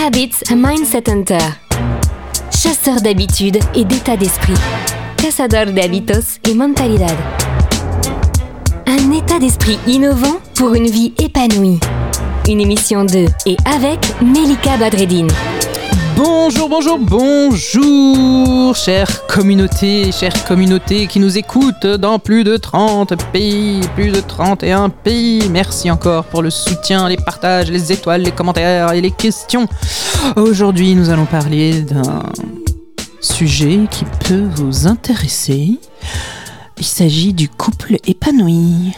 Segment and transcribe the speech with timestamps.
[0.00, 1.38] Habits a Mindset Hunter.
[2.52, 4.54] Chasseur d'habitudes et d'état d'esprit.
[5.16, 7.16] Cazador de hábitos et mentalidad.
[8.86, 11.80] Un état d'esprit innovant pour une vie épanouie.
[12.48, 15.30] Une émission de et avec Melika Badreddine.
[16.18, 23.82] Bonjour, bonjour, bonjour, chère communauté, chère communauté qui nous écoute dans plus de 30 pays,
[23.94, 25.48] plus de 31 pays.
[25.48, 29.68] Merci encore pour le soutien, les partages, les étoiles, les commentaires et les questions.
[30.34, 32.24] Aujourd'hui, nous allons parler d'un
[33.20, 35.78] sujet qui peut vous intéresser.
[36.78, 38.92] Il s'agit du couple épanoui.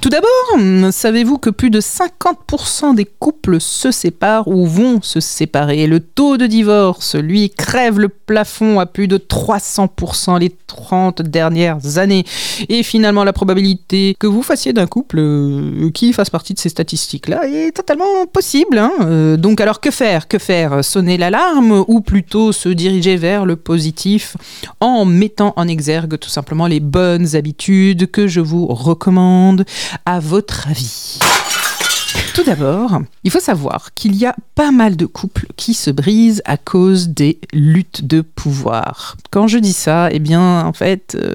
[0.00, 5.86] Tout d'abord, savez-vous que plus de 50% des couples se séparent ou vont se séparer?
[5.86, 11.98] Le taux de divorce, lui, crève le plafond à plus de 300% les 30 dernières
[11.98, 12.24] années.
[12.70, 16.70] Et finalement, la probabilité que vous fassiez d'un couple euh, qui fasse partie de ces
[16.70, 18.78] statistiques-là est totalement possible.
[18.78, 18.92] hein.
[19.02, 20.28] Euh, donc alors que faire?
[20.28, 20.82] Que faire?
[20.82, 24.38] Sonner l'alarme ou plutôt se diriger vers le positif
[24.80, 29.66] en mettant en exergue tout simplement les bonnes habitudes que je vous recommande?
[30.06, 31.18] À votre avis
[32.34, 36.42] tout d'abord, il faut savoir qu'il y a pas mal de couples qui se brisent
[36.44, 39.16] à cause des luttes de pouvoir.
[39.30, 41.34] Quand je dis ça, eh bien, en fait, euh,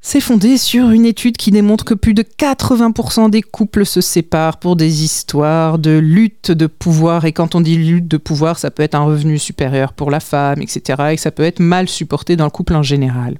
[0.00, 4.58] c'est fondé sur une étude qui démontre que plus de 80% des couples se séparent
[4.58, 7.24] pour des histoires de lutte de pouvoir.
[7.24, 10.20] Et quand on dit lutte de pouvoir, ça peut être un revenu supérieur pour la
[10.20, 11.10] femme, etc.
[11.12, 13.36] Et ça peut être mal supporté dans le couple en général.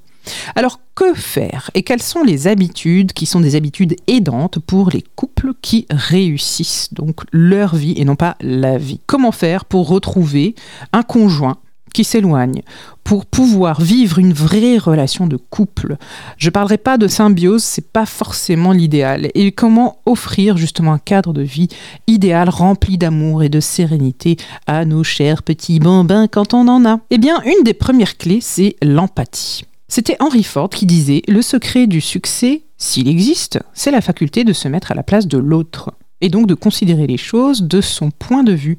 [0.54, 5.04] Alors que faire et quelles sont les habitudes qui sont des habitudes aidantes pour les
[5.14, 9.00] couples qui réussissent donc leur vie et non pas la vie?
[9.06, 10.54] Comment faire pour retrouver
[10.92, 11.58] un conjoint
[11.92, 12.62] qui s'éloigne
[13.04, 15.96] pour pouvoir vivre une vraie relation de couple?
[16.36, 19.28] Je parlerai pas de symbiose, c'est pas forcément l'idéal.
[19.34, 21.68] Et comment offrir justement un cadre de vie
[22.06, 27.00] idéal rempli d'amour et de sérénité à nos chers petits bambins quand on en a?
[27.10, 29.64] Eh bien, une des premières clés, c'est l'empathie.
[29.88, 34.52] C'était Henry Ford qui disait Le secret du succès, s'il existe, c'est la faculté de
[34.52, 38.10] se mettre à la place de l'autre, et donc de considérer les choses de son
[38.10, 38.78] point de vue,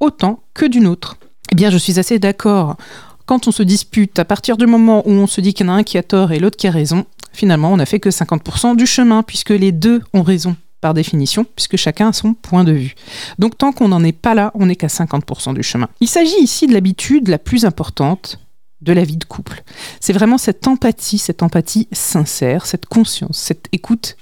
[0.00, 1.16] autant que d'une autre.
[1.52, 2.76] Eh bien, je suis assez d'accord.
[3.24, 5.72] Quand on se dispute, à partir du moment où on se dit qu'il y en
[5.72, 8.10] a un qui a tort et l'autre qui a raison, finalement, on n'a fait que
[8.10, 12.62] 50% du chemin, puisque les deux ont raison par définition, puisque chacun a son point
[12.62, 12.94] de vue.
[13.38, 15.88] Donc tant qu'on n'en est pas là, on n'est qu'à 50% du chemin.
[16.00, 18.38] Il s'agit ici de l'habitude la plus importante
[18.86, 19.62] de la vie de couple.
[20.00, 24.16] C'est vraiment cette empathie, cette empathie sincère, cette conscience, cette écoute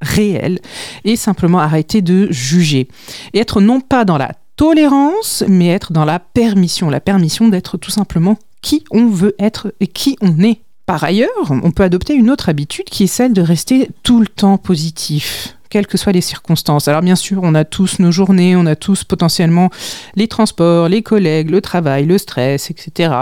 [0.00, 0.60] réelle,
[1.04, 2.88] et simplement arrêter de juger.
[3.32, 7.76] Et être non pas dans la tolérance, mais être dans la permission, la permission d'être
[7.76, 10.60] tout simplement qui on veut être et qui on est.
[10.86, 14.26] Par ailleurs, on peut adopter une autre habitude qui est celle de rester tout le
[14.26, 16.86] temps positif quelles que soient les circonstances.
[16.86, 19.70] Alors bien sûr, on a tous nos journées, on a tous potentiellement
[20.14, 23.12] les transports, les collègues, le travail, le stress, etc.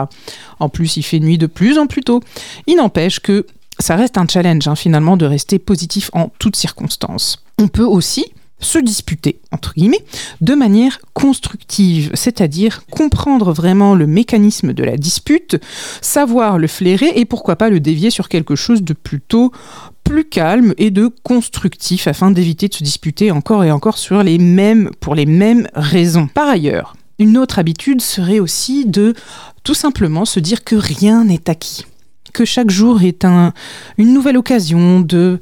[0.61, 2.21] En plus, il fait nuit de plus en plus tôt.
[2.67, 3.47] Il n'empêche que
[3.79, 7.43] ça reste un challenge hein, finalement de rester positif en toutes circonstances.
[7.57, 8.27] On peut aussi
[8.59, 10.05] se disputer, entre guillemets,
[10.43, 15.57] de manière constructive, c'est-à-dire comprendre vraiment le mécanisme de la dispute,
[16.03, 19.53] savoir le flairer et pourquoi pas le dévier sur quelque chose de plutôt
[20.05, 24.39] plus calme et de constructif afin d'éviter de se disputer encore et encore sur les
[24.39, 26.27] mêmes, pour les mêmes raisons.
[26.27, 29.15] Par ailleurs, une autre habitude serait aussi de
[29.65, 31.87] tout simplement se dire que rien n'est acquis,
[32.33, 33.53] que chaque jour est un,
[33.97, 35.39] une nouvelle occasion de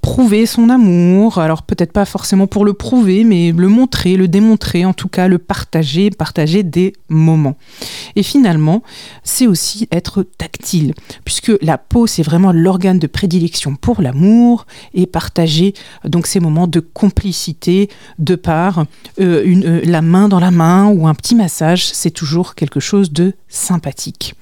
[0.00, 4.84] prouver son amour, alors peut-être pas forcément pour le prouver, mais le montrer, le démontrer,
[4.84, 7.56] en tout cas le partager, partager des moments.
[8.16, 8.82] Et finalement,
[9.22, 15.06] c'est aussi être tactile, puisque la peau, c'est vraiment l'organe de prédilection pour l'amour, et
[15.06, 15.74] partager
[16.04, 18.84] donc ces moments de complicité de par
[19.20, 22.80] euh, une, euh, la main dans la main ou un petit massage, c'est toujours quelque
[22.80, 24.34] chose de sympathique.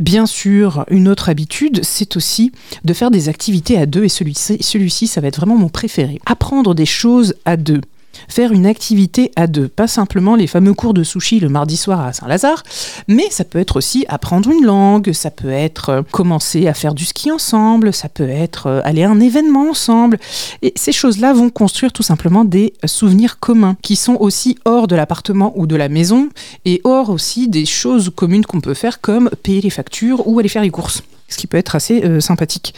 [0.00, 2.52] Bien sûr, une autre habitude, c'est aussi
[2.84, 6.18] de faire des activités à deux, et celui-ci, celui-ci, ça va être vraiment mon préféré.
[6.24, 7.82] Apprendre des choses à deux.
[8.28, 12.00] Faire une activité à deux, pas simplement les fameux cours de sushi le mardi soir
[12.00, 12.62] à Saint-Lazare,
[13.08, 16.94] mais ça peut être aussi apprendre une langue, ça peut être euh, commencer à faire
[16.94, 20.18] du ski ensemble, ça peut être euh, aller à un événement ensemble.
[20.62, 24.96] Et ces choses-là vont construire tout simplement des souvenirs communs qui sont aussi hors de
[24.96, 26.28] l'appartement ou de la maison
[26.64, 30.48] et hors aussi des choses communes qu'on peut faire comme payer les factures ou aller
[30.48, 32.74] faire les courses ce qui peut être assez euh, sympathique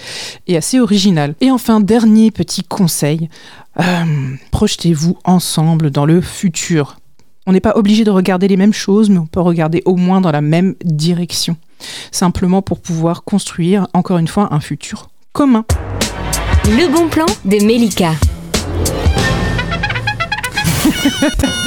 [0.46, 1.34] et assez original.
[1.40, 3.28] Et enfin, dernier petit conseil,
[3.80, 4.04] euh,
[4.50, 6.98] projetez-vous ensemble dans le futur.
[7.46, 10.20] On n'est pas obligé de regarder les mêmes choses, mais on peut regarder au moins
[10.20, 11.56] dans la même direction.
[12.12, 15.64] Simplement pour pouvoir construire, encore une fois, un futur commun.
[16.66, 18.12] Le bon plan de Melika.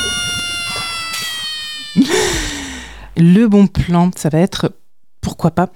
[3.18, 4.72] Le bon plan, ça va être,
[5.26, 5.70] pourquoi pas,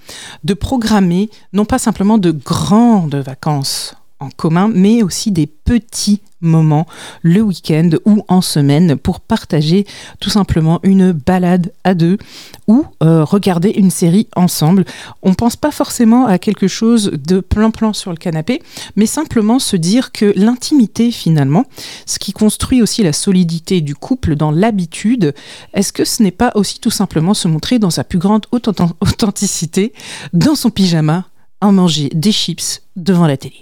[0.44, 6.88] de programmer non pas simplement de grandes vacances en commun, mais aussi des petits moments
[7.21, 9.86] le week-end ou en semaine pour partager
[10.19, 12.18] tout simplement une balade à deux
[12.68, 14.86] ou euh, regarder une série ensemble.
[15.21, 18.62] On pense pas forcément à quelque chose de plan-plan sur le canapé,
[18.95, 21.65] mais simplement se dire que l'intimité finalement,
[22.06, 25.33] ce qui construit aussi la solidité du couple dans l'habitude,
[25.74, 29.94] est-ce que ce n'est pas aussi tout simplement se montrer dans sa plus grande authenticité
[30.33, 31.25] dans son pyjama
[31.62, 33.62] à manger des chips devant la télé?